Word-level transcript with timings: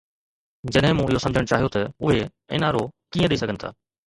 جڏهن 0.77 0.95
مون 0.99 1.11
اهو 1.11 1.21
سمجهڻ 1.25 1.49
چاهيو 1.51 1.69
ته 1.75 1.83
اهي 1.91 2.17
اين 2.53 2.67
آر 2.71 2.81
او 2.81 2.83
ڪيئن 3.13 3.31
ڏئي 3.31 3.41
سگهن 3.45 3.63
ٿا. 3.65 3.73